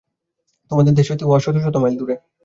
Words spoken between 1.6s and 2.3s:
শত মাইল দূরে।